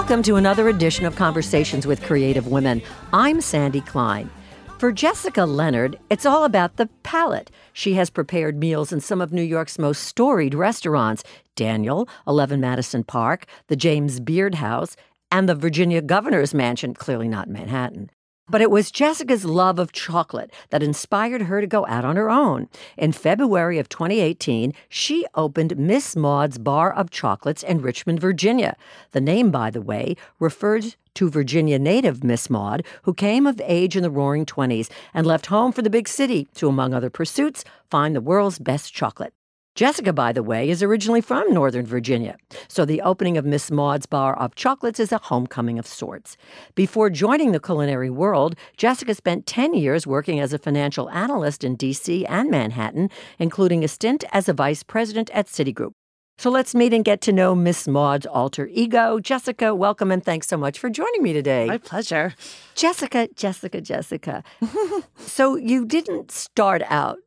[0.00, 2.80] Welcome to another edition of Conversations with Creative Women.
[3.12, 4.30] I'm Sandy Klein.
[4.78, 7.50] For Jessica Leonard, it's all about the palate.
[7.74, 11.22] She has prepared meals in some of New York's most storied restaurants
[11.54, 14.96] Daniel, 11 Madison Park, the James Beard House,
[15.30, 18.10] and the Virginia Governor's Mansion, clearly not Manhattan.
[18.50, 22.28] But it was Jessica's love of chocolate that inspired her to go out on her
[22.28, 22.68] own.
[22.96, 28.76] In February of 2018, she opened Miss Maud's Bar of Chocolates in Richmond, Virginia.
[29.12, 33.96] The name, by the way, refers to Virginia native Miss Maud, who came of age
[33.96, 37.64] in the roaring 20s and left home for the big city to, among other pursuits,
[37.88, 39.32] find the world's best chocolate.
[39.76, 44.04] Jessica, by the way, is originally from Northern Virginia, so the opening of Miss Maud's
[44.04, 46.36] Bar of Chocolates is a homecoming of sorts.
[46.74, 51.76] Before joining the culinary world, Jessica spent 10 years working as a financial analyst in
[51.76, 52.26] D.C.
[52.26, 55.92] and Manhattan, including a stint as a vice president at Citigroup.
[56.36, 59.20] So let's meet and get to know Miss Maud's alter ego.
[59.20, 61.66] Jessica, welcome and thanks so much for joining me today.
[61.66, 62.34] My pleasure.
[62.74, 64.42] Jessica, Jessica, Jessica.
[65.18, 67.18] so you didn't start out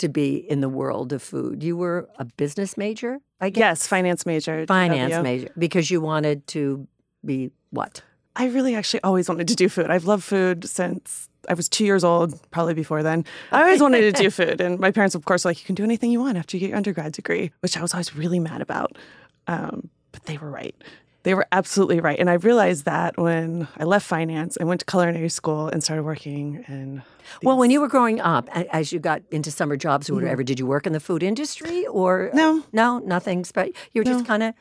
[0.00, 1.62] to be in the world of food.
[1.62, 3.60] You were a business major, I guess?
[3.60, 4.66] Yes, finance major.
[4.66, 5.22] Finance W.
[5.22, 5.52] major.
[5.56, 6.86] Because you wanted to
[7.24, 8.02] be what?
[8.36, 9.90] I really actually always wanted to do food.
[9.90, 13.24] I've loved food since I was two years old, probably before then.
[13.52, 14.60] I always wanted to do food.
[14.60, 16.60] And my parents, of course, were like, you can do anything you want after you
[16.60, 18.96] get your undergrad degree, which I was always really mad about.
[19.46, 20.74] Um, but they were right.
[21.22, 22.18] They were absolutely right.
[22.18, 26.02] And I realized that when I left finance and went to culinary school and started
[26.04, 27.02] working in.
[27.42, 30.58] Well, when you were growing up, as you got into summer jobs or whatever, did
[30.58, 32.36] you work in the food industry or Mm-hmm.
[32.36, 32.64] No.
[32.72, 33.44] no, nothing?
[33.54, 34.54] But you were just kind of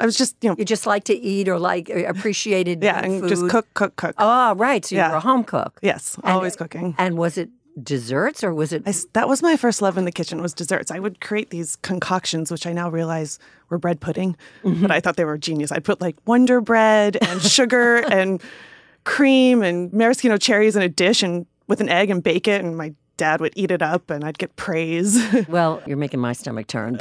[0.00, 3.00] I was just, you know, you just like to eat or like uh, appreciated yeah,
[3.02, 3.28] and food.
[3.30, 4.14] just cook, cook, cook.
[4.18, 4.84] Oh, right.
[4.84, 5.10] So you Yeah.
[5.12, 5.78] were a home cook.
[5.82, 6.94] Yes, And- always cooking.
[6.98, 7.48] And was it
[7.80, 10.90] desserts or was it I that was my first love in the kitchen was desserts.
[10.90, 13.38] I would create these concoctions, which I now realize
[13.70, 14.82] were bread pudding, Mm-hmm.
[14.82, 15.72] but I thought they were genius.
[15.72, 18.42] I'd put like Wonder Bread and sugar and
[19.04, 22.76] cream and maraschino cherries in a dish and with an egg and bake it, and
[22.76, 25.12] my dad would eat it up, and I'd get praise.
[25.48, 26.96] Well, you're making my stomach turn.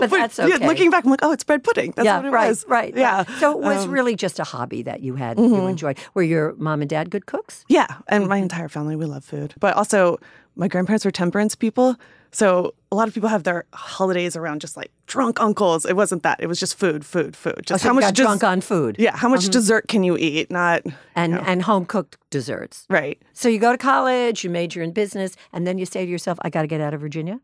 [0.00, 0.66] but that's Yeah, okay.
[0.66, 1.92] Looking back, I'm like, oh, it's bread pudding.
[1.96, 2.64] That's yeah, what it right, was.
[2.68, 2.94] right.
[2.96, 3.24] Yeah.
[3.38, 5.54] So it was Um, really just a hobby that you had Mhm.
[5.56, 5.98] you enjoyed.
[6.14, 7.64] Were your mom and dad good cooks?
[7.68, 8.30] Yeah, and Mm-hmm.
[8.30, 9.54] my entire family, we love food.
[9.60, 10.18] But also,
[10.56, 11.96] my grandparents were temperance people.
[12.32, 15.84] So a lot of people have their holidays around just like drunk uncles.
[15.84, 16.40] It wasn't that.
[16.40, 17.62] It was just food, food, food.
[17.66, 18.96] Just Oh, so how you much got des- drunk on food.
[18.98, 19.50] Yeah, how much Mhm.
[19.52, 20.50] dessert can you eat?
[20.50, 20.82] Not
[21.16, 21.44] And you know.
[21.46, 22.86] and home cooked desserts.
[22.88, 23.20] right.
[23.32, 26.38] So you go to college, you major in business, and then you say to yourself,
[26.42, 27.40] I got to get out of Virginia.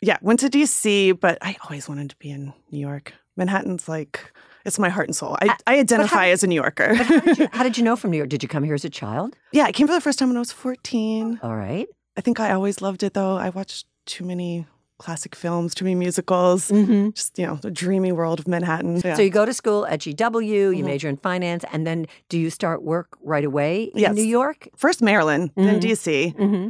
[0.00, 3.14] Yeah, went to DC, but I always wanted to be in New York.
[3.36, 4.32] Manhattan's like
[4.66, 5.36] it's my heart and soul.
[5.42, 6.94] I, I identify as a New Yorker.
[6.94, 8.30] How did, you, how did you know from New York?
[8.30, 9.36] Did you come here as a child?
[9.52, 11.40] yeah, I came for the first time when I was 14.
[11.42, 11.86] All right.
[12.16, 13.36] I think I always loved it though.
[13.36, 14.66] I watched too many
[14.98, 16.70] classic films, too many musicals.
[16.70, 17.10] Mm-hmm.
[17.10, 19.00] Just, you know, the dreamy world of Manhattan.
[19.04, 19.16] Yeah.
[19.16, 20.86] So you go to school at GW, you Mhm.
[20.86, 24.14] major in finance, and then do you start work right away in Yes.
[24.14, 24.68] New York?
[24.76, 25.80] First Maryland, then Mhm.
[25.80, 26.34] DC.
[26.38, 26.68] Mm-hmm.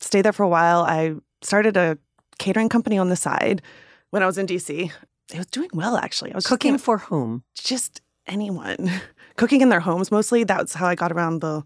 [0.00, 0.82] Stayed there for a while.
[0.82, 1.96] I started a
[2.38, 3.62] catering company on the side
[4.10, 4.90] when I was in DC.
[5.32, 6.32] It was doing well actually.
[6.32, 7.44] I was just, you Cooking know, for whom?
[7.54, 8.90] just anyone.
[9.36, 10.42] Cooking in their homes mostly.
[10.44, 11.62] That's how I got around the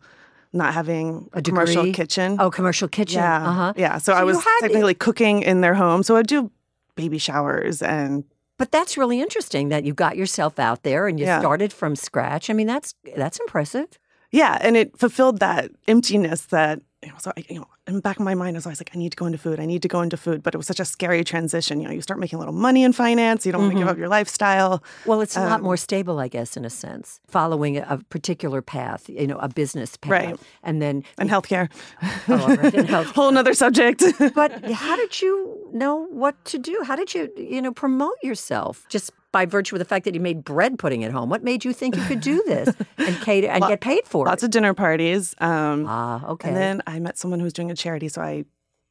[0.54, 2.36] not having A a, commercial kitchen.
[2.38, 3.18] Oh, commercial kitchen.
[3.20, 3.48] yeah.
[3.48, 3.72] Uh-huh.
[3.76, 3.98] Yeah.
[3.98, 6.02] So, So I was technically cooking in their home.
[6.02, 6.50] So I'd do
[6.96, 8.24] baby showers and
[8.56, 11.40] But that's really interesting that you got yourself out there and you Yeah.
[11.40, 12.48] started from scratch.
[12.50, 13.88] I mean, that's that's impressive.
[14.30, 18.00] yeah, and it fulfilled that emptiness that you know, so I, you know, in the
[18.00, 19.60] back of my mind, I was always like, I need to go into food.
[19.60, 20.42] I need to go into food.
[20.42, 21.80] But it was such a scary transition.
[21.80, 23.44] You know, you start making a little money in finance.
[23.44, 24.82] You don't want to give up your lifestyle.
[25.06, 28.62] Well, it's a lot Um, more stable, I guess, in a sense, following a, particular
[28.62, 30.36] path, you know, a business path, Right.
[30.62, 31.04] and then.
[31.18, 31.68] And healthcare.
[32.28, 33.12] Oh, right, and healthcare.
[33.14, 34.02] Whole nother subject.
[34.34, 36.82] But how did you know what to do?
[36.86, 38.86] How did you, you know, promote yourself?
[38.88, 41.28] Just by virtue of the fact that he made bread pudding at home.
[41.28, 44.28] What made you think you could do this and cater and get paid for Lots
[44.28, 44.30] it?
[44.30, 45.34] Lots of dinner parties.
[45.38, 46.48] Um, ah, okay.
[46.48, 48.08] And then I met someone who was doing a charity.
[48.08, 48.44] So I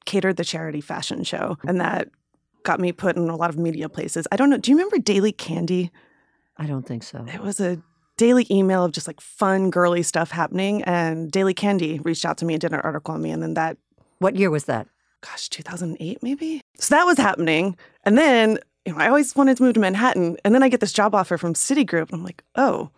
[0.06, 1.57] catered the charity fashion show.
[1.65, 2.09] And that
[2.63, 4.27] got me put in a lot of media places.
[4.33, 4.57] I don't know.
[4.57, 5.91] Do you remember Daily Candy?
[6.57, 7.25] I don't think so.
[7.33, 7.81] It was a
[8.17, 10.83] daily email of just like fun, girly stuff happening.
[10.83, 13.31] And Daily Candy reached out to me and did an article on me.
[13.31, 13.77] And then that,
[14.19, 14.88] What year was that?
[15.21, 16.59] gosh, 2008 maybe?
[16.77, 17.77] So that was happening.
[18.03, 20.38] And then, you know, I always wanted to move to Manhattan.
[20.44, 22.09] And then I get this job offer from Citigroup.
[22.12, 22.89] And I'm like, oh,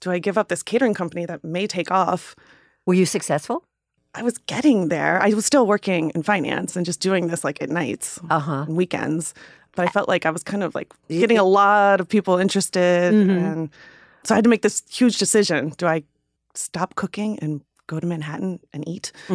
[0.00, 2.34] do I give up this catering company that may take off?
[2.86, 3.64] Were you successful?
[4.14, 5.20] I was getting there.
[5.22, 8.64] I was still working in finance and just doing this like at nights Uh huh.
[8.66, 9.34] and weekends.
[9.76, 13.12] But I felt like I was kind of like getting a lot of people interested.
[13.14, 13.30] Mhm.
[13.30, 13.70] And
[14.24, 15.72] so I had to make this huge decision.
[15.76, 16.02] Do I
[16.54, 19.10] stop cooking and go to Manhattan and eat?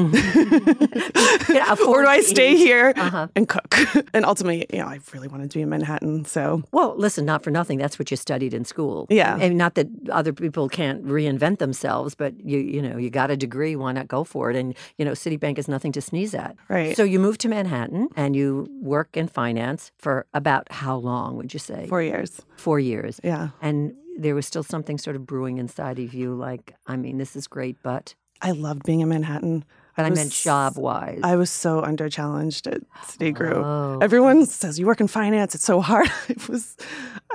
[1.49, 2.57] Yeah, or do I stay eat.
[2.57, 3.27] here Uh-huh.
[3.35, 3.75] and cook?
[4.13, 6.25] And ultimately, you know, I really wanted to be in Manhattan.
[6.25, 7.77] So Well, listen, not for nothing.
[7.79, 9.05] That's what you studied in school.
[9.09, 9.37] Yeah.
[9.39, 13.37] And not that other people can't reinvent themselves, but you you know, you got a
[13.37, 14.55] degree, why not go for it?
[14.55, 16.55] And you know, Citibank is nothing to sneeze at.
[16.69, 16.95] Right.
[16.95, 21.53] So you moved to Manhattan and you work in finance for about how long would
[21.53, 21.87] you say?
[21.87, 22.41] four years.
[22.57, 23.19] Four years.
[23.23, 23.49] Yeah.
[23.61, 27.35] And there was still something sort of brewing inside of you like, I mean, this
[27.35, 29.65] is great, but I loved being in Manhattan.
[29.95, 31.19] But I, was- meant job wise.
[31.23, 33.63] I was so under challenged at Citigroup.
[33.63, 33.99] Oh.
[34.01, 36.09] Everyone says you work in finance; it's so hard.
[36.29, 36.75] It was,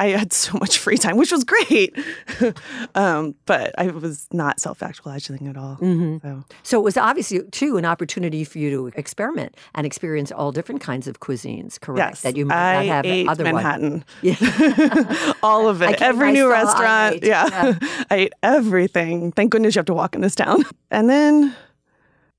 [0.00, 1.96] I had so much free time, which was great,
[2.94, 5.76] um, but I was not self-actualizing at all.
[5.76, 6.20] Mhm.
[6.22, 10.52] So So it was obviously too an opportunity for you to experiment and experience all
[10.52, 11.98] different kinds of cuisines, correct?
[12.10, 13.54] yes, That you might I not have ate otherwise.
[13.54, 15.32] Manhattan, Yeah.
[15.42, 17.14] all of it, every new I restaurant.
[17.16, 18.04] ate, yeah, yeah.
[18.10, 19.32] I ate everything.
[19.32, 20.64] Thank goodness you have to walk in this town.
[20.90, 21.54] And then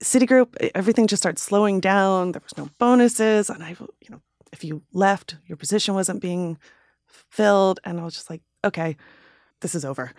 [0.04, 2.32] Citigroup, everything just started slowing down.
[2.32, 4.22] There was no bonuses, and I, you know,
[4.54, 6.58] if you left, your position wasn't being
[7.08, 8.96] filled, and I was just like, okay,
[9.62, 10.12] this is over.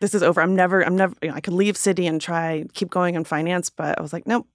[0.00, 0.40] This is over.
[0.40, 0.84] I'm never.
[0.84, 1.14] I'm never.
[1.22, 4.12] You know, I could leave Citi and try keep going in finance, but I was
[4.12, 4.46] like, nope.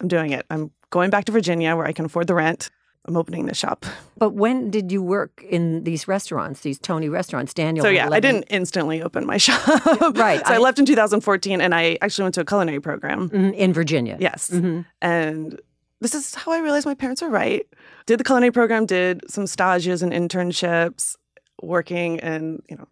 [0.00, 0.44] I'm doing it.
[0.50, 2.70] I'm going back to Virginia where I can afford the rent.
[3.06, 3.84] I'm opening the shop.
[4.16, 7.52] But when did you work in these restaurants, these Tony restaurants?
[7.52, 7.82] Daniel.
[7.84, 9.66] So yeah, I didn't instantly open my shop.
[10.14, 10.38] right.
[10.46, 13.28] So I, I- left in 2014, and I actually went to a culinary program.
[13.30, 14.16] Mhm, in Virginia.
[14.20, 14.84] Yes, Mhm.
[15.00, 15.60] and
[16.00, 17.66] this is how I realized my parents were right.
[18.06, 21.16] Did the culinary program, did some stages and internships,
[21.60, 22.86] working in you know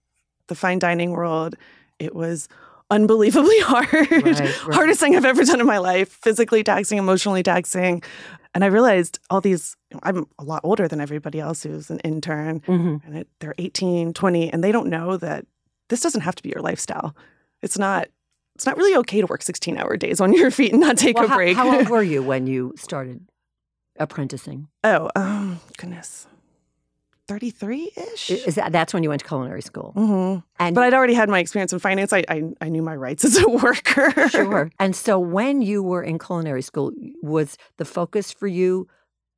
[0.49, 1.55] the fine dining world.
[2.01, 2.49] It was
[2.91, 3.93] unbelievably hard.
[4.11, 4.49] right.
[4.73, 6.09] Hardest thing I've ever done in my life.
[6.23, 8.03] Physically taxing, emotionally taxing.
[8.55, 12.61] And I realized all these, I'm a lot older than everybody else who's an intern
[12.63, 13.01] Mhm.
[13.07, 15.47] and it, they're 18, 20, and they don't know that
[15.89, 17.15] this doesn't have to be your lifestyle.
[17.63, 18.09] It's not.
[18.57, 21.17] It's not really okay to work 16 hour days on your feet and not take
[21.17, 21.57] Well, a how, break.
[21.57, 23.27] how old were you when you started
[23.99, 24.69] apprenticing?
[24.85, 26.27] oh, um, goodness.
[27.31, 28.31] 33 I- ish.
[28.31, 29.93] Is that that's when you went to culinary school?
[29.94, 32.12] hmm And But I'd already had my experience in finance.
[32.12, 34.29] I, I, I knew my rights as a worker.
[34.29, 34.71] Sure.
[34.79, 36.93] And so when you were in culinary school,
[37.23, 38.88] was the focus for you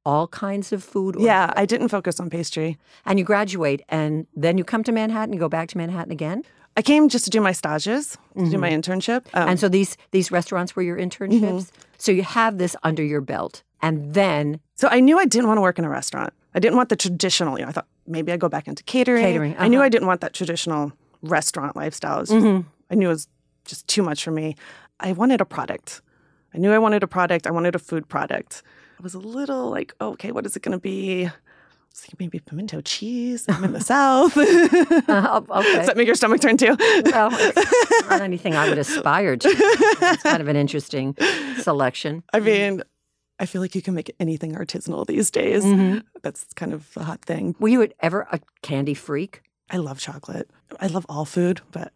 [0.05, 1.17] all kinds of food?
[1.17, 2.79] Or, Yeah, I didn't focus on pastry.
[3.05, 6.43] And you graduate and then you come to Manhattan, you go back to Manhattan again?
[6.77, 9.27] I came just to do my stages, to do my internship.
[9.35, 11.71] Um, and so these these restaurants were your internships?
[11.99, 13.63] So you have this under your belt.
[13.83, 16.33] And then So I knew I didn't want to work in a restaurant.
[16.55, 19.25] I didn't want the traditional, you know, I thought maybe I'd go back into catering.
[19.25, 19.87] Catering, I knew uh-huh.
[19.87, 22.23] I didn't want that traditional restaurant lifestyle.
[22.25, 22.69] Mm-hmm.
[22.91, 23.29] I knew it was
[23.65, 24.57] just too much for me.
[25.01, 26.03] I wanted a product.
[26.55, 27.47] I knew I wanted a product.
[27.47, 28.63] I wanted a food product.
[28.99, 31.27] I was a little like, oh, okay, what is it going to be?
[31.27, 31.33] I
[31.91, 33.47] was thinking maybe pimento cheese.
[33.49, 34.37] I'm in the South.
[34.37, 35.87] Uh, okay.
[35.87, 36.77] that make your stomach turn too?
[36.79, 39.49] well, it's not anything I would aspire to.
[39.49, 41.17] It's kind of an interesting
[41.59, 42.23] selection.
[42.33, 42.83] I mean,
[43.43, 45.65] I feel like you can make anything artisanal these days.
[45.65, 46.03] Mhm.
[46.23, 47.55] That's kind of a hot thing.
[47.59, 49.43] Were you ever a candy freak?
[49.69, 50.49] I love chocolate.
[50.81, 51.93] I love all food, but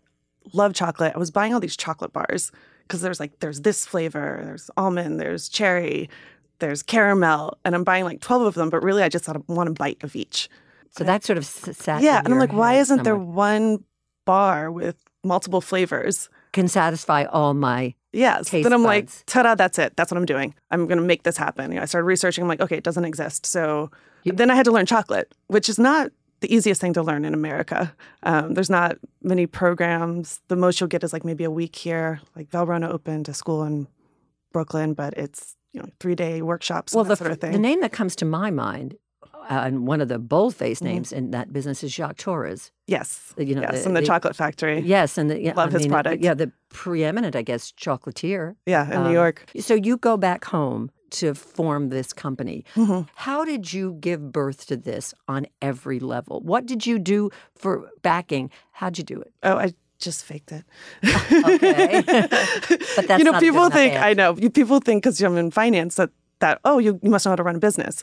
[0.53, 1.13] love chocolate.
[1.15, 2.51] I was buying all these chocolate bars
[2.83, 6.11] because there's like there's this flavor, there's almond, there's cherry,
[6.59, 9.41] there's caramel, and I'm buying like 12 of them, but really I just thought I
[9.47, 10.49] want a bite of each.
[10.91, 12.03] So that sort of sat.
[12.03, 13.85] yeah, and I'm like, why isn't there one
[14.25, 16.29] bar with multiple flavors?
[16.57, 18.49] Can satisfy all my Yes.
[18.49, 19.95] Taste then I'm like, ta-da, that's it.
[19.95, 20.55] That's what I'm doing.
[20.71, 21.71] I'm going to make this happen.
[21.71, 22.43] You know, I started researching.
[22.43, 23.45] I'm like, okay, it doesn't exist.
[23.45, 23.91] So
[24.25, 26.11] then I had to learn chocolate, which is not
[26.41, 27.95] the easiest thing to learn in America.
[28.23, 30.41] Um, there's not many programs.
[30.49, 32.21] The most you'll get is like maybe a week here.
[32.35, 33.87] Like Valrhona opened a school in
[34.51, 37.53] Brooklyn, but it's you know three day workshops well and the, sort of thing.
[37.53, 38.97] the name that comes to my mind
[39.49, 40.87] and one of the bold-faced Mhm.
[40.87, 42.71] names in that business is Jacques Torres.
[42.87, 44.81] yes, You know, yes, the- and the, the- chocolate factory.
[44.81, 46.23] Yes, and the, yeah, Love I his mean, product.
[46.23, 48.55] Yeah, the preeminent, I guess, chocolatier.
[48.67, 49.45] Yeah, in Um, New York.
[49.61, 52.65] So you go back home to form this company.
[52.75, 53.09] Mhm.
[53.15, 56.41] How did you give birth to this on every level?
[56.41, 58.51] What did you do for backing?
[58.73, 59.33] How'd you do it?
[59.43, 60.65] Oh, I just faked it.
[61.05, 62.03] Okay.
[62.97, 64.35] But that's you know, not a good people think I know.
[64.35, 66.11] People think because I'm in finance that
[66.41, 68.03] that oh, you, you must know how to run a business.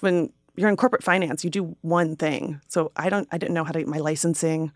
[0.00, 2.60] When you're in corporate finance, you do one thing.
[2.68, 3.28] So I don't.
[3.32, 4.72] I didn't know how to get my licensing.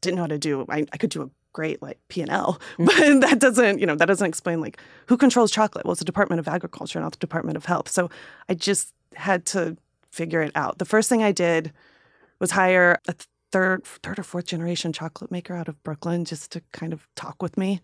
[0.00, 0.64] Didn't know how to do.
[0.68, 2.86] I, I could do a great like P and L, Mm.
[3.20, 3.78] but that doesn't.
[3.80, 5.84] You know, that doesn't explain like who controls chocolate.
[5.84, 7.88] Well, it's the Department of Agriculture, not the Department of Health.
[7.88, 8.10] So
[8.48, 9.76] I just had to
[10.10, 10.78] figure it out.
[10.78, 11.72] The first thing I did
[12.40, 13.14] was hire a
[13.52, 17.42] third, third or fourth generation chocolate maker out of Brooklyn just to kind of talk
[17.42, 17.80] with me.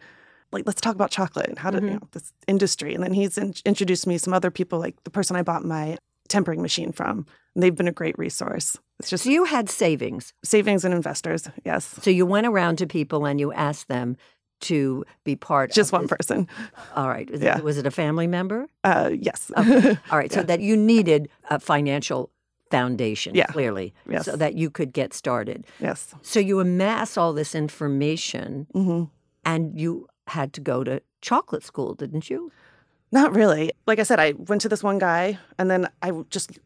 [0.53, 2.93] Like, let's talk about chocolate and how to, you know, this industry.
[2.93, 5.65] And then he's in- introduced me to some other people, like the person I bought
[5.65, 5.97] my
[6.31, 7.27] tempering machine from.
[7.55, 8.77] And they've been a great resource.
[9.01, 10.33] It's just So you had savings.
[10.45, 11.49] savings and investors.
[11.65, 11.85] Yes.
[12.01, 14.17] So you went around to people and you asked them,
[14.65, 16.47] to be part Just one this- person.
[16.95, 17.31] All right.
[17.31, 17.57] Was, Yeah.
[17.59, 18.67] it, was it a family member?
[18.85, 19.51] Uh, yes.
[19.57, 20.31] All right.
[20.31, 22.31] So that you needed a financial
[22.71, 23.47] foundation, Yeah.
[23.47, 24.27] clearly, Yes.
[24.27, 25.67] so that you could get started.
[25.81, 26.15] yes.
[26.21, 29.05] So you amass all this information hmm
[29.47, 32.53] and you had to go to chocolate school, didn't you?
[33.13, 33.73] Not really.
[33.87, 36.59] Like I said, I went to this one guy and then I just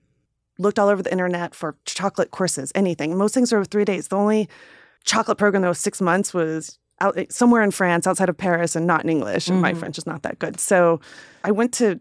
[0.58, 3.16] looked all over the internet for chocolate courses, anything.
[3.16, 4.08] Most things are three days.
[4.08, 4.48] The only
[5.04, 8.86] chocolate program that was six months was out somewhere in France, outside of Paris, and
[8.86, 9.48] not in English.
[9.48, 9.78] And my Mhm.
[9.78, 10.60] French is not that good.
[10.60, 11.00] So
[11.42, 11.98] I went to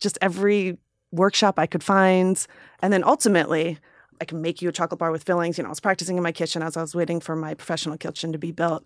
[0.00, 0.78] just every
[1.10, 2.44] workshop I could find.
[2.80, 3.78] And then ultimately,
[4.20, 5.58] I can make you a chocolate bar with fillings.
[5.58, 7.98] You know, I was practicing in my kitchen as I was waiting for my professional
[7.98, 8.84] kitchen to be built.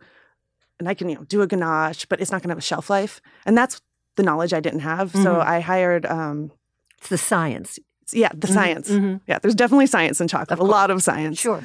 [0.80, 2.62] And I can, you know, do a ganache, but it's not going to have a
[2.62, 3.20] shelf life.
[3.44, 3.80] And that's
[4.16, 5.12] the knowledge I didn't have.
[5.12, 5.46] So Mhm.
[5.46, 6.50] I hired, um,
[6.98, 7.78] It's the science.
[8.12, 8.90] yeah, the Mhm, science.
[8.90, 9.20] mhm.
[9.26, 11.38] Yeah, there's definitely science in chocolate, a lot of science.
[11.38, 11.62] Sure.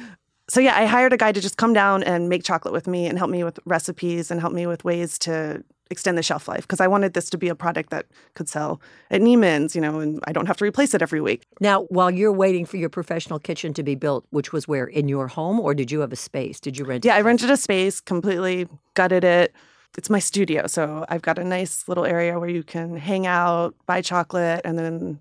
[0.48, 3.06] So yeah, I hired a guy to just come down and make chocolate with me
[3.06, 6.62] and help me with recipes and help me with ways to extend the shelf life
[6.62, 8.80] because I wanted this to be a product that could sell
[9.10, 11.42] at Neiman's, you know, and I don't have to replace it every week.
[11.60, 15.06] Now, while you're waiting for your professional kitchen to be built, which was where in
[15.08, 16.60] your home, or did you have a space?
[16.60, 17.04] Did you rent?
[17.04, 19.52] Yeah, I rented a space, completely gutted it.
[19.98, 23.74] It's my studio, so I've got a nice little area where you can hang out,
[23.86, 25.20] buy chocolate, and then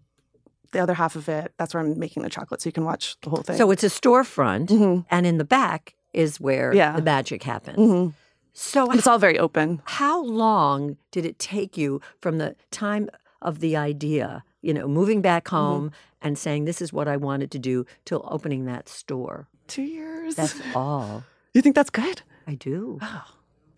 [0.71, 3.17] the other half of it, that's where I'm making the chocolate, so you can watch
[3.21, 3.57] the whole thing.
[3.57, 5.05] So it's a storefront, Mhm.
[5.11, 6.95] and in the back is where Yeah.
[6.95, 7.77] the magic happens.
[7.77, 8.13] Mhm.
[8.53, 9.81] So, And it's all very open.
[9.85, 13.09] how long did it take you from the time
[13.41, 15.55] of the idea, you know, moving back Mm-hmm.
[15.57, 19.47] home and saying this is what I wanted to do, till opening that store?
[19.67, 20.35] Two years.
[20.35, 21.23] That's all.
[21.53, 22.21] you think that's good?
[22.47, 22.97] I do.
[23.01, 23.25] Oh,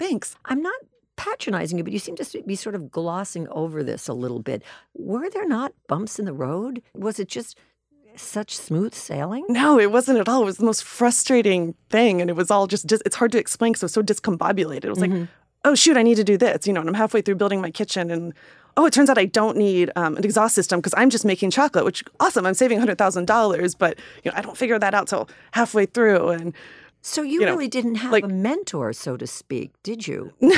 [0.04, 0.36] thanks.
[0.46, 0.76] I'm not
[1.16, 4.64] patronizing you, but you seem to be sort of glossing over this a little bit.
[4.94, 6.82] Were there not bumps in the road?
[6.94, 7.58] Was it just
[8.16, 9.46] such smooth sailing?
[9.50, 10.44] No, it wasn't at all.
[10.44, 12.22] It was the most frustrating thing.
[12.22, 14.86] And it was all just, dis- it's hard to explain because it was so discombobulated.
[14.86, 15.12] It was like,
[15.66, 16.68] oh, shoot, I need to do this.
[16.68, 18.34] You know, and I'm halfway through building my kitchen and,
[18.76, 21.52] oh, it turns out I don't need um, an exhaust system because I'm just making
[21.52, 22.46] chocolate, which awesome.
[22.46, 26.30] I'm saving $100,000, but, you know, I don't figure that out till halfway through.
[26.30, 26.54] And
[27.06, 30.32] So you, You know, really didn't have like- a mentor, so to speak, did you?
[30.42, 30.54] no.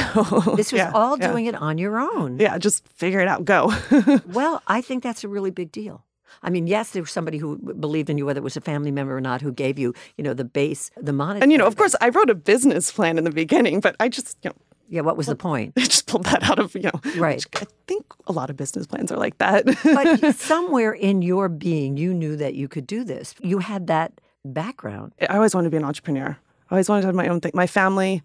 [0.55, 1.31] This was Yeah, all yeah.
[1.31, 2.37] doing it on your own.
[2.39, 3.73] Yeah, just figure it out, go.
[4.27, 6.05] Well, I think that's a really big deal.
[6.43, 8.91] I mean, yes, there was somebody who believed in you, whether it was a family
[8.91, 11.41] member or not, who gave you, you know, the base, the monetary.
[11.43, 14.07] and, you know, of course, I wrote a business plan in the beginning, but I
[14.09, 14.55] just, you know,
[14.87, 15.01] yeah.
[15.01, 15.73] What was the point?
[15.77, 17.43] I just pulled that out of, you know, Right.
[17.55, 19.65] I think a lot of business plans are like that.
[19.83, 23.33] But somewhere in your being, you knew that you could do this.
[23.41, 24.11] You had that
[24.53, 25.13] background.
[25.29, 26.37] I always wanted to be an entrepreneur.
[26.69, 27.51] I always wanted to have my own thing.
[27.53, 28.21] My family,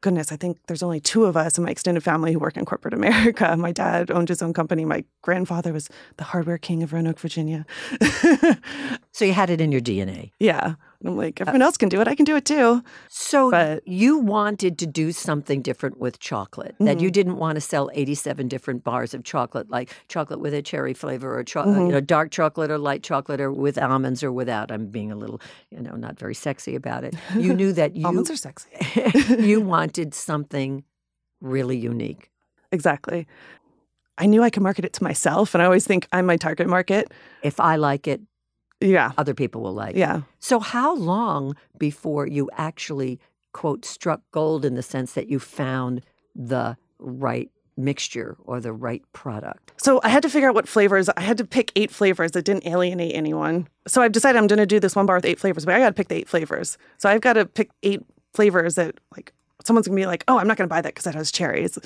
[0.00, 2.64] goodness, I think there's only two of us in my extended family who work in
[2.64, 3.56] corporate America.
[3.56, 4.84] My dad owned his own company.
[4.84, 7.66] My grandfather was the hardware king of Roanoke, Virginia.
[9.12, 10.32] So you had it in your DNA.
[10.38, 10.74] yeah.
[11.00, 12.08] And I'm like, everyone else can do it.
[12.08, 12.82] I can do it too.
[13.08, 16.74] So But- you wanted to do something different with chocolate.
[16.80, 17.04] That Mm-hmm.
[17.04, 20.94] you didn't want to sell 87 different bars of chocolate, like chocolate with a cherry
[20.94, 21.86] flavor or cho- Mm-hmm.
[21.86, 24.70] you know dark chocolate or light chocolate or with almonds or without.
[24.72, 27.14] I'm being a little, you know, not very sexy about it.
[27.36, 28.70] You knew that you Almonds are sexy.
[29.38, 30.84] you wanted something
[31.40, 32.30] really unique.
[32.72, 33.26] exactly.
[34.18, 35.54] I knew I could market it to myself.
[35.54, 37.12] And I always think I'm my target market.
[37.42, 38.22] If I like it,
[38.80, 39.12] Yeah.
[39.16, 39.98] other people will like it.
[39.98, 40.22] Yeah.
[40.38, 43.18] So how long before you actually
[43.52, 46.02] quote struck gold in the sense that you found
[46.34, 49.72] the right mixture or the right product?
[49.78, 51.08] So I had to figure out what flavors.
[51.08, 53.68] I had to pick eight flavors that didn't alienate anyone.
[53.86, 55.78] So I've decided I'm going to do this one bar with eight flavors, but I
[55.78, 56.76] got to pick the eight flavors.
[56.98, 58.02] So I've got to pick eight
[58.34, 59.32] flavors that like
[59.64, 61.32] someone's going to be like, "Oh, I'm not going to buy that because it has
[61.32, 61.78] cherries,"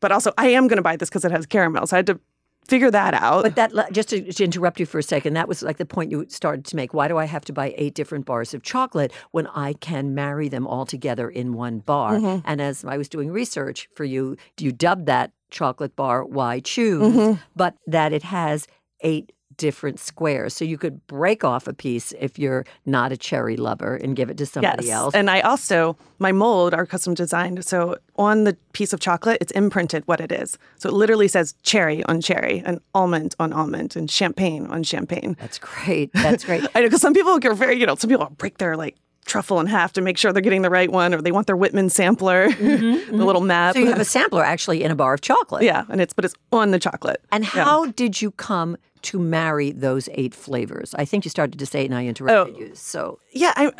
[0.00, 1.86] but also I am going to buy this because it has caramel.
[1.86, 2.20] So I had to
[2.66, 3.42] figure that out.
[3.42, 6.10] But that just to, to interrupt you for a second, that was like the point
[6.10, 6.94] you started to make.
[6.94, 10.48] Why do I have to buy eight different bars of chocolate when I can marry
[10.48, 12.14] them all together in one bar?
[12.14, 12.46] Mm-hmm.
[12.46, 16.60] And as I was doing research for you, do you dubbed that chocolate bar "Why
[16.60, 17.40] Choose," Mm-hmm.
[17.54, 18.66] but that it has
[19.00, 23.56] eight different squares, so you could break off a piece if you're not a cherry
[23.56, 25.14] lover and give it to somebody yes, else.
[25.14, 27.64] and I also my mold are custom designed.
[27.64, 30.56] So on the piece of chocolate, it's imprinted what it is.
[30.78, 35.36] So it literally says cherry on cherry, and almond on almond, and champagne on champagne.
[35.40, 36.12] That's great.
[36.12, 36.64] That's great.
[36.74, 39.60] I know because some people are very, you know, some people break their like truffle
[39.60, 41.88] in half to make sure they're getting the right one, or they want their Whitman
[41.90, 43.16] sampler, mm-hmm, mm-hmm.
[43.18, 43.74] the little map.
[43.74, 45.62] so you have a sampler actually in a bar of chocolate.
[45.62, 47.20] yeah, and it's but it's on the chocolate.
[47.30, 47.64] And Yeah.
[47.64, 50.94] how did you come to marry those eight flavors?
[50.94, 52.74] I think you started to say it and I interrupted you.
[52.74, 53.72] So Yeah, I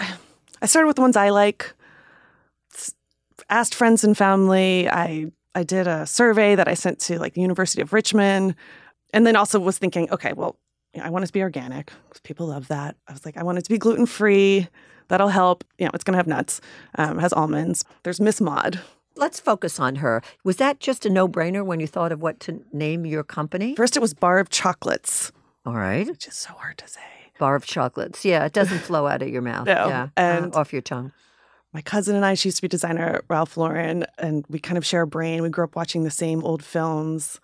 [0.60, 1.74] I started with the ones I like.
[3.50, 4.88] Asked friends and family.
[4.88, 8.54] I I did a survey that I sent to like the University of Richmond,
[9.12, 10.56] and then also was thinking, okay, well,
[11.00, 12.96] I want it to be organic because people love that.
[13.08, 14.68] I was like, I want it to be gluten free.
[15.08, 15.64] That'll help.
[15.78, 16.60] You know, it's gonna have nuts.
[16.96, 17.84] Um, has almonds.
[18.04, 18.80] There's Miss Maud,
[19.16, 20.22] let's focus on her.
[20.44, 23.74] Was that just a no brainer when you thought of what to name your company?
[23.74, 25.32] First, it was Bar of Chocolates,
[25.66, 26.06] All right.
[26.06, 27.00] which is so hard to say.
[27.38, 28.24] Bar of chocolates.
[28.24, 29.66] Yeah, it doesn't flow out of your mouth.
[29.66, 30.02] No, Yeah.
[30.16, 31.12] uh, and- off your tongue.
[31.74, 34.76] My cousin and I, she used to be designer at Ralph Lauren, and we kind
[34.76, 35.42] of share a brain.
[35.42, 37.40] We grew up watching the same old films,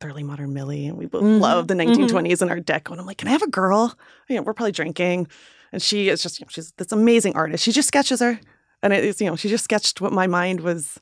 [0.00, 2.90] Thoroughly Modern Millie, and we both Mhm, love the 1920s in art deco.
[2.90, 3.94] And I'm like, can I have a girl?
[4.28, 5.28] You know, we're probably drinking.
[5.72, 7.62] And she is just, you know, she's this amazing artist.
[7.62, 8.40] She just sketches her.
[8.82, 10.98] And it is, you know, she just sketched what my mind was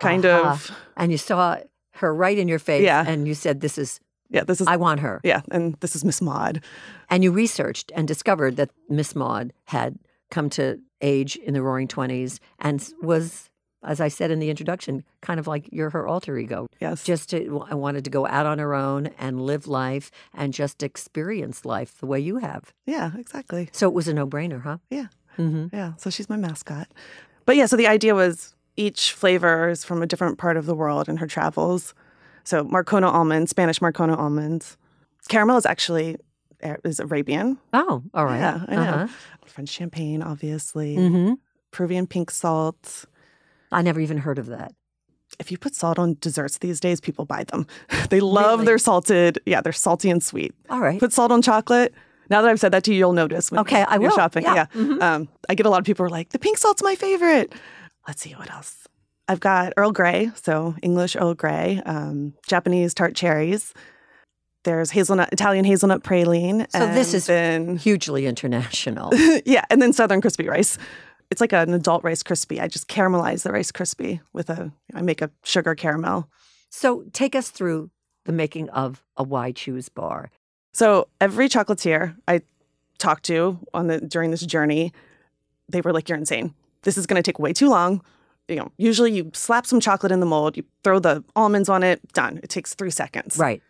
[0.00, 0.52] kind Aha.
[0.52, 1.58] of, And you saw
[1.96, 3.04] her right in your face Yeah.
[3.06, 4.00] and you said, This is,
[4.30, 5.20] yeah, this is, I want her.
[5.22, 6.62] yeah, and this is Miss Maud.
[7.10, 9.98] And you researched and discovered that Miss Maud had
[10.30, 13.50] come to age in the roaring 20s and was,
[13.84, 16.66] as I said in the introduction, kind of like you're her alter ego.
[16.80, 17.04] Yes.
[17.04, 20.82] Just to, I wanted to go out on her own and live life and just
[20.82, 22.72] experience life the way you have.
[22.86, 23.68] yeah, exactly.
[23.72, 24.78] So it was a no brainer, huh?
[24.88, 25.06] Yeah.
[25.36, 26.88] Hmm Yeah, so she's my mascot.
[27.46, 30.74] But yeah, so the idea was each flavor is from a different part of the
[30.74, 31.94] world in her travels.
[32.44, 34.76] So Marcona almonds, Spanish Marcona almonds.
[35.28, 36.16] Caramel is actually
[36.84, 37.58] is Arabian.
[37.72, 38.38] Oh, all right.
[38.38, 38.80] Yeah, I know.
[38.82, 39.06] Uh-huh.
[39.46, 40.94] French champagne, obviously.
[40.96, 41.32] hmm
[41.70, 43.04] Peruvian pink salt.
[43.70, 44.74] I never even heard of that.
[45.40, 47.66] If you put salt on desserts these days, people buy them.
[48.10, 48.66] they love Really?
[48.66, 49.38] their salted.
[49.46, 50.54] Yeah, they're salty and sweet.
[50.68, 51.00] All right.
[51.00, 51.94] Put salt on chocolate.
[52.32, 53.50] Now that I've said that to you, you'll notice.
[53.52, 54.16] When Okay, I you're will.
[54.16, 54.42] shopping.
[54.44, 54.54] Yeah.
[54.54, 54.66] Yeah.
[54.74, 55.02] Mhm.
[55.02, 57.52] Um, I get a lot of people who are like, the pink salt's my favorite.
[58.08, 58.88] Let's see what else.
[59.28, 63.72] I've got Earl Grey, so English Earl Grey, um, Japanese tart cherries.
[64.64, 66.66] There's hazelnut, Italian hazelnut praline.
[66.70, 69.10] So this is- then Hugely international.
[69.44, 70.78] yeah, and then Southern crispy rice.
[71.30, 72.60] It's like an adult Rice Krispie.
[72.60, 74.70] I just caramelize the Rice Krispie with a.
[74.94, 76.28] I make a sugar caramel.
[76.70, 77.90] so take us through
[78.26, 80.30] the making of a Why Choose bar.
[80.72, 82.40] So every chocolatier I
[82.98, 84.92] talked to on the during this journey,
[85.68, 86.54] they were like, "You're insane.
[86.82, 88.02] This is going to take way too long."
[88.48, 91.82] You know, usually you slap some chocolate in the mold, you throw the almonds on
[91.82, 92.40] it, done.
[92.42, 93.38] It takes three seconds.
[93.38, 93.62] Right.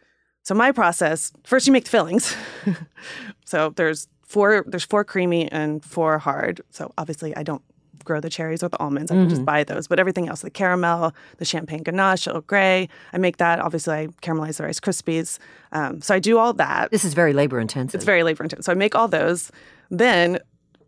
[0.43, 2.37] So my process: first you make the fillings.
[3.45, 4.65] so there's four.
[4.67, 6.61] There's four creamy and four hard.
[6.71, 7.63] So obviously I don't
[8.05, 9.11] grow the cherries or the almonds.
[9.11, 9.89] I can just buy those.
[9.89, 13.59] But everything else, the caramel, the champagne ganache, Earl Grey, I make that.
[13.61, 15.39] Obviously I caramelize the Rice Krispies.
[15.73, 16.91] Um, so I do all that.
[16.91, 17.95] This is very labor intensive.
[17.97, 18.65] It's very labor intensive.
[18.65, 19.51] So I make all those.
[19.91, 20.39] Then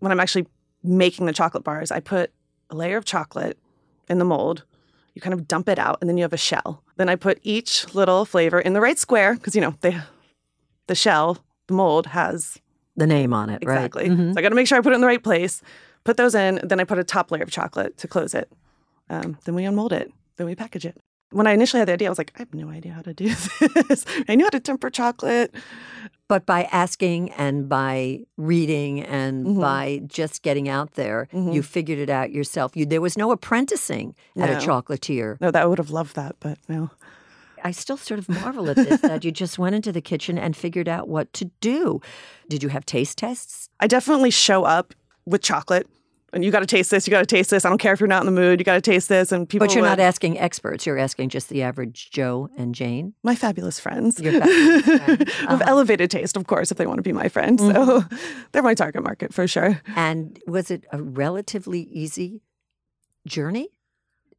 [0.00, 0.46] when I'm actually
[0.82, 2.30] making the chocolate bars, I put
[2.70, 3.58] a layer of chocolate
[4.08, 4.64] in the mold.
[5.14, 6.82] You kind of dump it out, and then you have a shell.
[6.96, 9.96] Then I put each little flavor in the right square because you know they,
[10.88, 12.58] the shell, the mold has
[12.96, 14.08] the name on it, exactly.
[14.08, 14.18] right?
[14.18, 14.34] Mhm.
[14.34, 15.62] So I got to make sure I put it in the right place.
[16.04, 16.60] Put those in.
[16.62, 18.50] Then I put a top layer of chocolate to close it.
[19.10, 20.12] Um, then we unmold it.
[20.36, 20.96] Then we package it.
[21.30, 23.12] When I initially had the idea, I was like, I have no idea how to
[23.14, 23.28] do
[23.88, 24.04] this.
[24.28, 25.54] I knew how to temper chocolate.
[26.28, 29.60] But by asking and by reading and Mhm.
[29.60, 31.52] by just getting out there, Mhm.
[31.54, 32.76] you figured it out yourself.
[32.76, 35.38] You, there was no apprenticing at a chocolatier.
[35.40, 36.90] No, that I would have loved that, but no.
[37.62, 40.56] I still sort of marvel at this that you just went into the kitchen and
[40.56, 42.00] figured out what to do.
[42.48, 43.68] Did you have taste tests?
[43.80, 44.94] I definitely show up
[45.26, 45.86] with chocolate.
[46.32, 47.06] And you got to taste this.
[47.06, 47.64] You got to taste this.
[47.64, 48.58] I don't care if you're not in the mood.
[48.58, 49.30] You got to taste this.
[49.30, 50.84] And people, But you're not asking experts.
[50.84, 53.14] You're asking just the average Joe and Jane.
[53.22, 55.20] my fabulous friends Your fabulous friends.
[55.20, 55.54] of Uh-huh.
[55.58, 55.68] Mm-hmm.
[55.68, 57.60] elevated taste, of course, if they want to be my friend.
[57.60, 58.02] So
[58.52, 59.80] they're my target market for sure.
[59.94, 62.42] And was it a relatively easy
[63.28, 63.68] journey?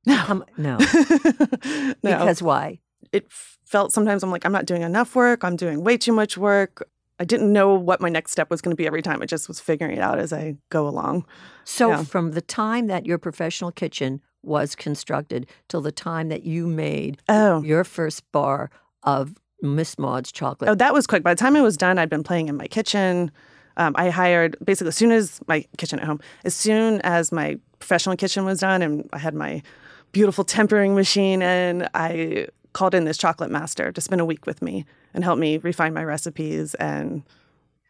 [0.05, 0.17] No.
[0.17, 0.77] Come- no.
[1.63, 2.79] no, Because why?
[3.13, 5.45] it felt sometimes I'm like, I'm not doing enough work.
[5.45, 6.89] I'm doing way too much work.
[7.19, 9.21] I didn't know what my next step was going to be every time.
[9.21, 11.25] I just was figuring it out as I go along.
[11.63, 12.04] So, Yeah.
[12.04, 17.17] from the time that your professional kitchen was constructed till the time that you made
[17.30, 18.69] Oh, your first bar
[19.04, 21.23] of Miss Maud's chocolate, Oh, that was quick.
[21.23, 23.32] By the time I was done, I'd been playing in my kitchen.
[23.78, 27.58] Um, I hired basically as soon as my kitchen at home, as soon as my
[27.80, 29.63] professional kitchen was done, and I had my
[30.12, 34.61] beautiful tempering machine, and I called in this chocolate master to spend a week with
[34.61, 36.75] me and help me refine my recipes.
[36.75, 37.23] And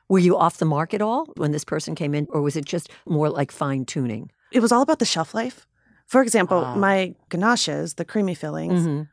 [0.10, 2.65] were you off the mark at all when this person came in, or was it
[2.65, 4.30] just more like fine tuning?
[4.52, 5.67] it was all about the shelf life.
[6.08, 6.76] For example, Ah.
[6.76, 9.10] my ganaches, the creamy fillings, Mhm.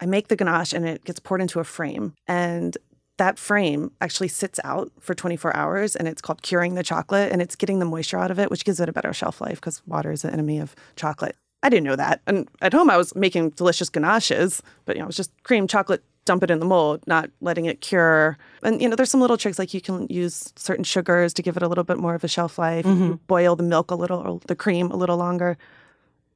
[0.00, 2.14] I make the ganache and it gets poured into a frame.
[2.26, 2.76] And
[3.18, 7.42] that frame actually sits out for 24 hours and it's called curing the chocolate and
[7.42, 9.82] it's getting the moisture out of it, which gives it a better shelf life because
[9.86, 11.36] water is the enemy of chocolate.
[11.62, 12.20] I didn't know that.
[12.26, 15.66] And at home, I was making delicious ganaches, but you know, it was just cream,
[15.66, 18.38] chocolate, dump it in the mold, not letting it cure.
[18.62, 21.56] And you know, there's some little tricks like you can use certain sugars to give
[21.56, 22.84] it a little bit more of a shelf life.
[22.86, 25.56] You boil the milk a little or the cream a little longer.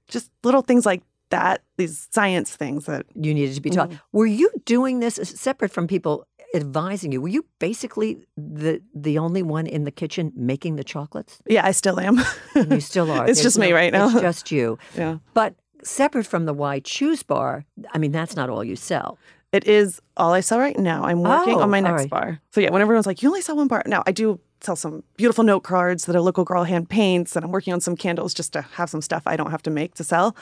[0.08, 3.88] Just little things like that, these science things that You needed to be taught.
[3.88, 4.16] Mm-hmm.
[4.18, 7.20] Were you doing this separate from people advising you?
[7.20, 11.40] Were you basically the the only one in the kitchen making the chocolates?
[11.48, 12.20] Yeah, I still am.
[12.54, 13.26] You still are.
[13.28, 14.08] It's There's just me right now.
[14.10, 14.78] It's just you.
[14.96, 15.18] yeah.
[15.34, 19.18] But separate from the Why Choose bar, I mean, that's not all you sell.
[19.52, 21.04] It is all I sell right now.
[21.04, 22.10] I'm working Oh, on my next right.
[22.10, 22.40] bar.
[22.52, 23.82] So yeah, when everyone's like, you only sell one bar.
[23.86, 27.44] Now I do sell some beautiful note cards that a local girl hand paints, and
[27.44, 29.94] I'm working on some candles just to have some stuff I don't have to make
[29.96, 30.34] to sell.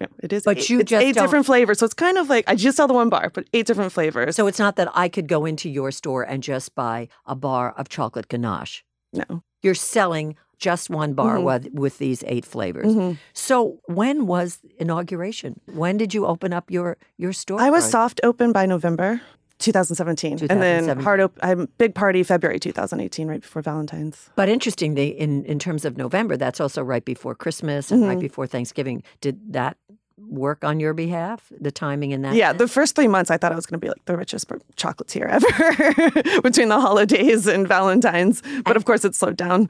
[0.00, 0.42] Yeah, it is.
[0.44, 2.54] But eight, you it's just eight don't- different flavors, so it's kind of like I
[2.54, 4.36] just sell the one bar, but eight different flavors.
[4.36, 7.72] So it's not that I could go into your store and just buy a bar
[7.78, 8.84] of chocolate ganache.
[9.12, 9.42] no.
[9.62, 11.42] You're selling just one bar Mhm.
[11.44, 12.86] with, with these eight flavors.
[12.94, 13.18] Mhm.
[13.32, 15.60] So when was inauguration?
[15.74, 17.60] When did you open up your your store?
[17.60, 19.20] I was soft open by November
[19.58, 21.38] 2017, and then hard open.
[21.42, 24.30] I'm big party February 2018, right before Valentine's.
[24.36, 28.08] But interestingly, in in terms of November, that's also right before Christmas and Mm-hmm.
[28.10, 29.02] right before Thanksgiving.
[29.20, 29.76] Did that
[30.18, 31.52] work on your behalf?
[31.60, 32.34] The timing in that?
[32.34, 32.58] Yeah, sense?
[32.58, 35.28] the first three months I thought I was going to be like the richest chocolatier
[35.28, 38.42] ever between the holidays and Valentine's.
[38.64, 39.68] But of course, it slowed down.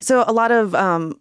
[0.00, 1.18] So a lot of um,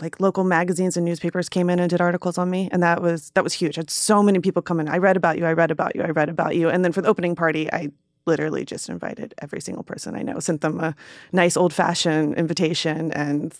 [0.00, 3.30] like local magazines and newspapers came in and did articles on me, and that was
[3.30, 3.78] that was huge.
[3.78, 4.88] I had so many people come in.
[4.88, 5.46] I read about you.
[5.46, 6.02] I read about you.
[6.02, 6.68] I read about you.
[6.68, 7.90] And then for the opening party, I
[8.26, 10.94] literally just invited every single person I know, sent them a
[11.32, 13.56] nice old fashioned invitation, and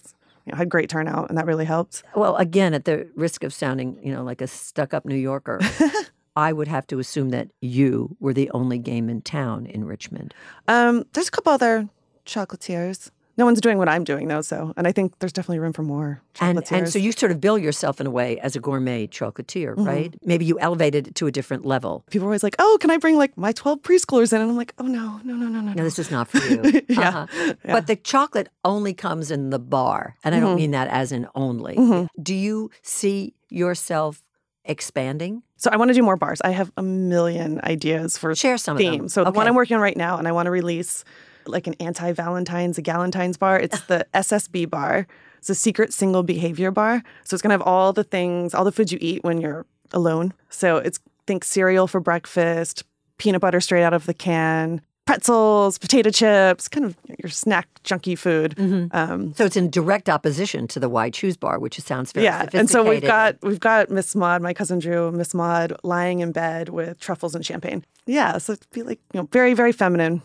[0.46, 2.02] you know, had great turnout, and that really helped.
[2.14, 5.60] Well, again, at the risk of sounding, you know, like a stuck-up New Yorker,
[6.36, 10.34] I would have to assume that you were the only game in town in Richmond.
[10.68, 11.88] Um, there's a couple other
[12.26, 13.10] chocolatiers.
[13.38, 15.82] No one's doing what I'm doing though, so and I think there's definitely room for
[15.82, 19.06] more And and so you sort of bill yourself in a way as a gourmet
[19.06, 19.84] chocolatier, Mm-hmm.
[19.84, 20.14] right?
[20.24, 22.04] Maybe you elevated it to a different level.
[22.10, 24.56] people are always like, "Oh, can I bring like my 12 preschoolers in?" And I'm
[24.56, 26.62] like, "Oh no, no, no, no, no." No, no." this is not for you.
[26.88, 27.26] Yeah, Uh-huh.
[27.30, 27.52] yeah.
[27.52, 27.72] Mm-hmm.
[27.72, 30.16] But the chocolate only comes in the bar.
[30.24, 31.76] And I don't mean that as in only.
[32.22, 34.22] Do you see yourself
[34.64, 35.42] expanding?
[35.56, 36.40] So I want to do more bars.
[36.44, 38.92] I have a million ideas for Share some of them.
[38.92, 39.12] themes.
[39.14, 41.04] So the one I'm working on right now, and I want to release
[41.48, 43.58] like an anti-Valentine's, a Galentine's bar.
[43.58, 45.06] It's the SSB bar.
[45.38, 47.02] It's a secret single behavior bar.
[47.24, 50.32] So it's gonna have all the things, all the foods you eat when you're alone.
[50.48, 52.84] So it's think cereal for breakfast,
[53.18, 58.18] peanut butter straight out of the can, pretzels, potato chips, kind of your snack junky
[58.18, 58.56] food.
[58.56, 58.96] Mm-hmm.
[58.96, 62.46] Um, So it's in direct opposition to the Why Choose bar, which sounds very yeah,
[62.52, 66.32] and so we've got we've got Miss Maud, my cousin Drew, Miss Maud, lying in
[66.32, 67.84] bed with truffles and champagne.
[68.06, 70.22] Yeah, so it'd be like you know very very feminine.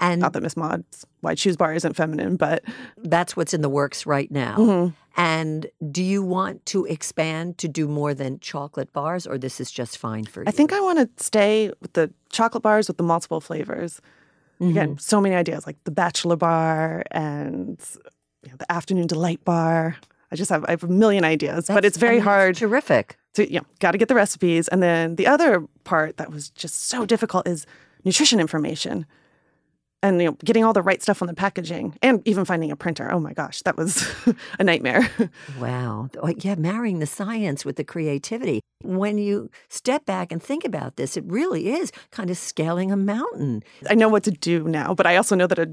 [0.00, 2.64] And Not that Miss Maud's Why Choose bar isn't feminine, but
[2.96, 4.56] that's what's in the works right now.
[4.56, 4.94] Mm-hmm.
[5.20, 9.70] And do you want to expand to do more than chocolate bars, or this is
[9.70, 10.48] just fine for you?
[10.48, 14.00] I think I want to stay with the chocolate bars with the multiple flavors.
[14.60, 14.70] Mm-hmm.
[14.70, 17.78] Again, so many ideas like the bachelor bar and
[18.42, 19.96] you know, the afternoon delight bar.
[20.32, 22.56] I just have I have a million ideas, but it's very hard.
[22.56, 23.18] Terrific.
[23.34, 24.68] to you know, got to get the recipes.
[24.68, 27.66] And then the other part that was just so difficult is
[28.04, 29.06] nutrition information.
[30.02, 32.76] And you know, getting all the right stuff on the packaging and even finding a
[32.76, 33.12] printer.
[33.12, 34.08] Oh my gosh, that was
[34.58, 35.10] a nightmare.
[35.60, 36.08] Wow.
[36.22, 38.60] Oh, Yeah, marrying the science with the creativity.
[38.82, 42.96] When you step back and think about this, it really is kind of scaling a
[42.96, 43.62] mountain.
[43.90, 45.70] I know what to do now, but I also know that a,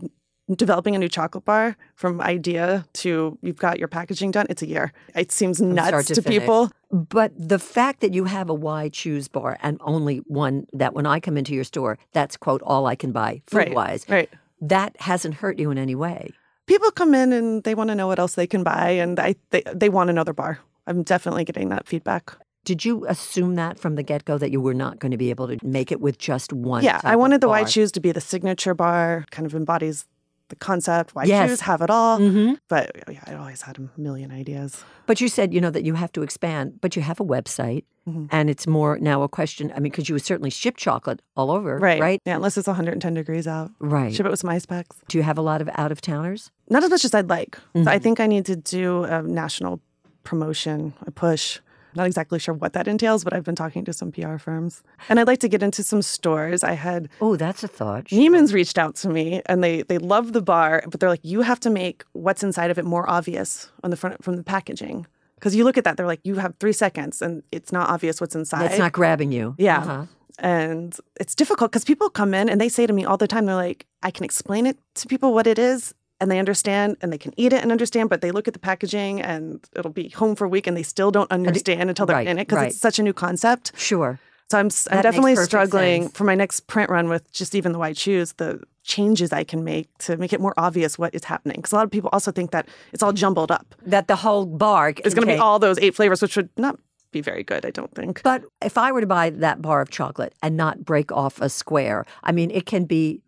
[0.55, 4.67] developing a new chocolate bar from idea to you've got your packaging done, it's a
[4.67, 4.93] year.
[5.15, 6.71] It seems nuts to to, people.
[6.91, 11.05] But the fact that you have a why choose bar and only one that when
[11.05, 13.73] I come into your store, that's quote all I can buy food Right.
[13.73, 14.29] wise, Right.
[14.31, 14.39] right.
[14.61, 16.31] that hasn't hurt you in any way.
[16.65, 19.35] People come in and they want to know what else they can buy and I
[19.51, 20.59] they, they want another bar.
[20.85, 22.33] I'm definitely getting that feedback.
[22.63, 25.29] Did you assume that from the get go that you were not going to be
[25.29, 26.83] able to make it with just one?
[26.83, 27.61] Yeah, I wanted the bar?
[27.61, 30.05] Why Choose to be the signature bar, kind of embodies
[30.49, 31.13] the concept.
[31.15, 31.49] why Yes.
[31.49, 32.17] shoes have it all.
[32.17, 34.83] hmm But yeah, I always had a million ideas.
[35.05, 37.83] But you said, you know, that you have to expand, but you have a website
[38.07, 38.27] Mhm.
[38.31, 39.71] and it's more now a question.
[39.75, 41.99] I mean, because you would certainly ship chocolate all over, Right.
[42.01, 42.21] Right.
[42.25, 43.71] Yeah, unless it's 110 degrees out.
[43.79, 44.13] Right.
[44.15, 44.95] Ship it with some ice packs.
[45.09, 46.51] Do you have a lot of out of towners?
[46.69, 47.57] Not as much as I'd like.
[47.75, 47.87] Mm-hmm.
[47.87, 49.81] I think I need to do a national
[50.23, 51.59] promotion, a push.
[51.97, 54.83] Not exactly sure what that entails, but I've been talking to some PR firms.
[55.09, 56.63] And I'd like to get into some stores.
[56.63, 58.05] I had Oh, that's a thought.
[58.05, 61.41] Neiman's reached out to me and they they love the bar, but they're like, you
[61.41, 65.07] have to make what's inside of it more obvious on the front from the packaging.
[65.35, 68.21] Because you look at that, they're like, you have three seconds and it's not obvious
[68.21, 68.61] what's inside.
[68.61, 69.55] That's not grabbing you.
[69.57, 69.79] Yeah.
[69.79, 70.05] Uh-huh.
[70.37, 73.47] And it's difficult because people come in and they say to me all the time,
[73.47, 77.13] they're like, I can explain it to people what it is and they understand and
[77.13, 80.09] they can eat it and understand, but they look at the packaging and it'll be
[80.09, 82.57] home for a week and they still don't understand until they're right, in it because
[82.57, 82.69] right.
[82.69, 83.71] it's such a new concept.
[83.77, 84.19] Sure.
[84.49, 86.17] So I'm, I'm definitely struggling sense.
[86.17, 89.65] for my next print run with just even the Why Choose, the changes I can
[89.65, 91.57] make to make it more obvious what is happening.
[91.57, 93.75] Because a lot of people also think that it's all jumbled up.
[93.85, 96.79] That the whole bar is going to be all those eight flavors, which would not
[97.11, 98.23] be very good, I don't think.
[98.23, 101.49] But if I were to buy that bar of chocolate and not break off a
[101.49, 103.21] square, I mean, it can be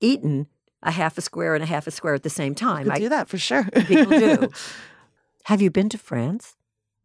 [0.00, 0.46] eaten
[0.82, 2.90] a half a square and a half a square at the same time.
[2.90, 3.64] I- do that for sure.
[3.86, 4.48] people do.
[5.44, 6.56] Have you been to France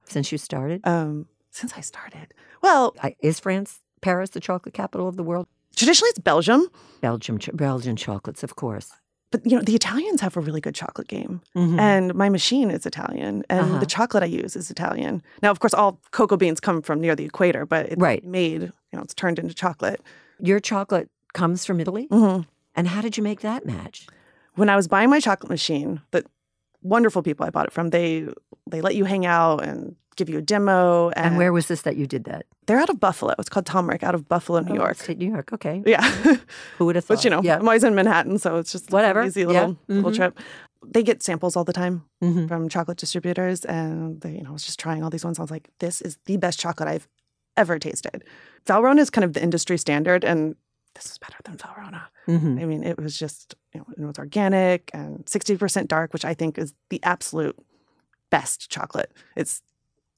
[0.05, 0.85] since you started?
[0.87, 2.33] um, Since I started.
[2.61, 5.47] Well, I, is France, Paris, the chocolate capital of the world?
[5.75, 6.67] traditionally it's Belgium,
[7.01, 8.91] Belgium, ch- Belgian chocolates, of course.
[9.31, 11.41] but you know, the Italians have a really good chocolate game.
[11.53, 11.77] Mhm.
[11.79, 13.79] And my machine is Italian, and Uh-huh.
[13.79, 15.21] the chocolate I use is Italian.
[15.43, 18.23] Now, of course, all cocoa beans come from near the equator, but it's Right.
[18.23, 19.99] made, you know, it's turned into chocolate.
[20.39, 22.07] Your chocolate comes from Italy?
[22.09, 22.41] hmm
[22.75, 24.07] And how did you make that match?
[24.55, 26.23] When I was buying my chocolate machine, the
[26.81, 28.27] wonderful people I bought it from, they
[28.69, 31.09] they let you hang out and give you a demo.
[31.09, 32.45] And, And where was this that you did that?
[32.67, 33.33] they're out of Buffalo.
[33.37, 34.91] It's called Tomric, out of Buffalo, New Oh, York.
[34.91, 35.53] upstate New York.
[35.53, 35.83] Okay.
[35.85, 36.01] Yeah.
[36.77, 37.17] Who would have thought?
[37.17, 37.57] But you know, yeah.
[37.57, 39.21] I'm always in Manhattan, so it's just Whatever.
[39.21, 39.47] an easy Yeah.
[39.47, 40.39] little little trip.
[40.87, 42.47] They get samples all the time Mhm.
[42.47, 45.37] from chocolate distributors, and they, you know, I was just trying all these ones.
[45.39, 47.07] I was like, this is the best chocolate I've
[47.57, 48.23] ever tasted.
[48.65, 50.55] Valrhona is kind of the industry standard, and
[50.95, 52.03] this is better than Valrhona.
[52.27, 52.61] Mhm.
[52.61, 56.33] I mean, it was just, you know, it was organic and 60% dark, which I
[56.33, 57.57] think is the absolute
[58.31, 59.11] best chocolate.
[59.35, 59.61] It's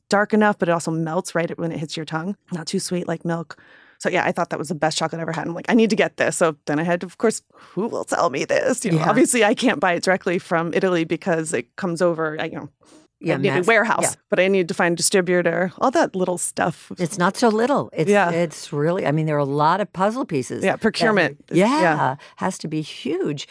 [0.10, 2.36] dark enough, but it also melts right when it hits your tongue.
[2.54, 3.58] Not too sweet like milk.
[4.00, 5.48] So yeah, I thought that was the best chocolate I ever had.
[5.48, 6.38] I'm like, I need to get this.
[6.38, 8.86] So then I had to, of course, who will sell me this?
[8.86, 9.10] You know, Yeah.
[9.10, 12.70] obviously I can't buy it directly from Italy because it comes over, I- you know,
[13.20, 14.04] Yeah, need a warehouse.
[14.04, 14.14] yeah.
[14.30, 16.92] But I need to find a distributor, all that little stuff.
[17.00, 17.90] It's not so little.
[17.94, 18.30] It's Yeah.
[18.30, 20.64] it's really I mean there are a lot of puzzle pieces.
[20.64, 22.16] Yeah, procurement is- yeah, yeah.
[22.38, 23.48] has to be huge.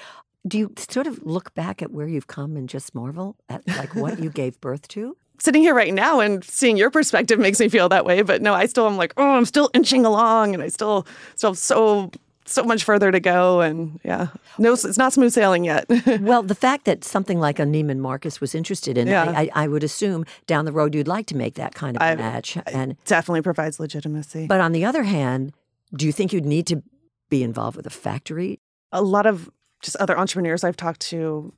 [0.46, 3.94] Do you sort of look back at where you've come and just marvel at like
[3.96, 5.16] what you gave birth to?
[5.38, 8.22] sitting here right now and seeing your perspective makes me feel that way.
[8.22, 11.50] But no, I still am like, oh, I'm still inching along, and I still still
[11.50, 12.10] have so
[12.46, 13.60] so much further to go.
[13.60, 14.28] And yeah,
[14.58, 15.86] no, it's not smooth sailing yet.
[16.20, 19.24] Well, the fact that something like a Neiman Marcus was interested in, Yeah.
[19.30, 22.06] I, I, would assume down the road you'd like to make that kind of a
[22.06, 22.56] I- match.
[22.66, 24.46] and Definitely provides legitimacy.
[24.46, 25.52] but on the other hand,
[25.94, 26.82] do you think you'd need to
[27.28, 28.58] be involved with a factory?
[28.92, 29.50] a lot of
[29.82, 31.52] just other entrepreneurs I've talked to,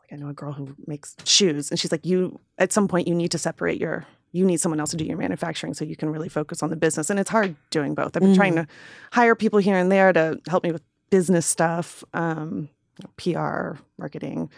[0.00, 3.08] like I know a girl who makes shoes, and she's like, you at some point
[3.08, 4.06] you need to separate your.
[4.34, 6.76] You need someone else to do your manufacturing so you can really focus on the
[6.76, 7.08] business.
[7.08, 8.16] And it's hard doing both.
[8.16, 8.66] I've been trying to
[9.12, 12.68] hire people here and there to help me with business stuff, um,
[12.98, 14.50] you know, PR, marketing,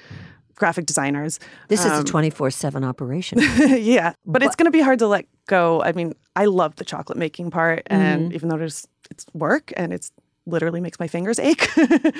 [0.54, 1.38] graphic designers.
[1.68, 3.38] This is a Um, 24 7 operation.
[3.58, 5.82] yeah, but, it's going to be hard to let go.
[5.82, 9.92] I mean, I love the chocolate making part, and even though there's it's work and
[9.92, 10.10] it's
[10.46, 12.14] literally makes my fingers ache, and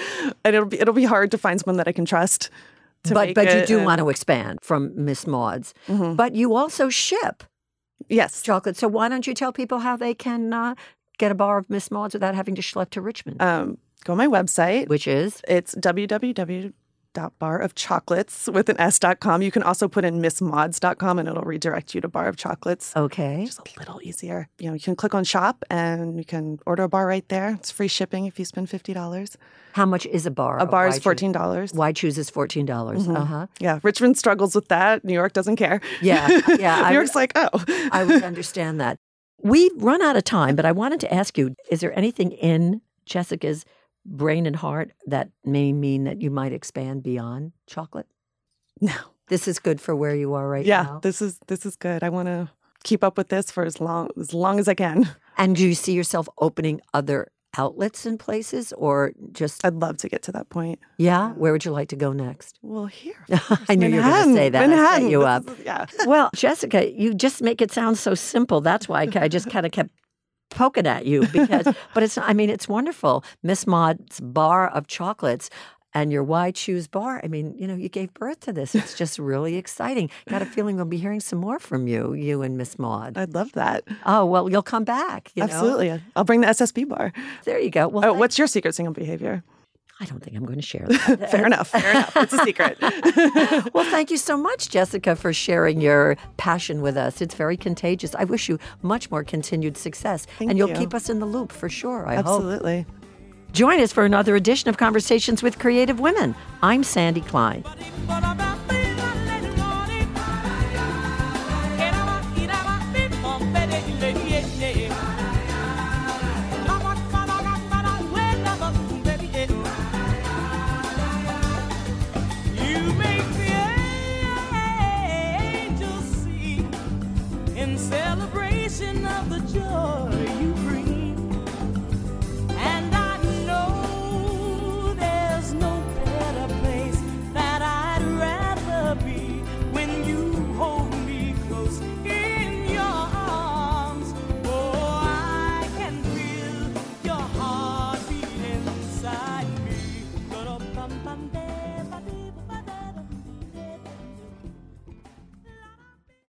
[0.45, 2.51] it'll be it'll be hard to find someone that I can trust.
[3.15, 5.75] But but you do want to expand from Miss Maud's.
[5.89, 6.17] Mhm.
[6.17, 7.45] But you also ship
[8.09, 8.43] yes.
[8.43, 8.77] chocolate.
[8.77, 10.75] So why don't you tell people how they can uh,
[11.19, 13.41] get a bar of Miss Maud's without having to schlep to Richmond?
[13.41, 14.89] Um, go on my website.
[14.89, 15.75] which is It's
[17.17, 19.43] www.barofchocolates with an s.com.
[19.43, 22.93] You can also put in missmauds.com and it'll redirect you to Bar of Chocolates.
[22.97, 23.45] okay.
[23.47, 24.49] Just a little easier.
[24.59, 27.51] You know, you can click on shop and you can order a bar right there.
[27.59, 29.37] It's free shipping if you spend fifty dollars.
[29.73, 30.59] How much is a bar?
[30.59, 31.73] A bar is Why choose- fourteen dollars.
[31.73, 33.09] Why chooses fourteen dollars?
[33.09, 33.47] Uh huh.
[33.61, 35.05] Yeah, Richmond struggles with that.
[35.05, 35.81] New York doesn't care.
[36.01, 38.99] Yeah, yeah, I New York's like, oh, I would understand that.
[39.43, 42.81] We've run out of time, but I wanted to ask you: Is there anything in
[43.05, 43.65] Jessica's
[44.07, 48.07] brain and heart that may mean that you might expand beyond chocolate?
[48.81, 48.93] no.
[49.29, 50.93] This is good for where you are right Yeah, now.
[50.95, 52.05] Yeah, this is this is good.
[52.05, 52.49] I want to
[52.85, 55.09] keep up with this for as long as long as I can.
[55.37, 57.27] And do you see yourself opening other
[57.59, 60.79] outlets and places, or just I'd love to get to that point.
[60.97, 61.33] yeah?
[61.33, 62.59] Where would you like to go next?
[62.63, 63.17] Well, here.
[63.69, 64.63] I knew you were going to say that.
[64.63, 65.09] I set Manhattan.
[65.11, 65.51] you up.
[65.51, 65.87] is- yeah.
[66.07, 68.61] Well, Jessica, you just make it sound so simple.
[68.61, 69.91] That's why I just kind of kept
[70.51, 73.25] poking at you because, but it's, I mean, it's wonderful.
[73.43, 75.51] Miss Maud's bar of chocolates
[75.95, 77.21] and your Why Choose bar.
[77.25, 78.75] I mean, you know, you gave birth to this.
[78.75, 80.11] It's just really exciting.
[80.29, 83.17] Got a feeling we'll be hearing some more from you, you and Miss Maud.
[83.17, 83.85] I'd love that.
[84.05, 85.31] Oh, well, you'll come back.
[85.35, 85.45] you know?
[85.53, 86.03] Absolutely.
[86.15, 87.13] I'll bring the SSB bar.
[87.45, 87.89] There you go.
[87.89, 89.43] Well, Oh, what's your secret single behavior?
[89.99, 91.31] I don't think I'm going to share that.
[91.31, 91.69] Fair enough.
[91.69, 92.17] Fair enough.
[92.17, 92.77] It's a secret.
[93.75, 97.23] well, thank you so much, Jessica, for sharing your passion with us.
[97.23, 98.15] It's very contagious.
[98.15, 100.27] I wish you much more continued success.
[100.39, 100.77] Thank and you'll you.
[100.77, 102.27] keep us in the loop for sure, I hope.
[102.27, 102.87] Absolutely.
[103.53, 106.35] Join us for another edition of Conversations with Creative Women.
[106.63, 107.65] I'm Sandy Klein.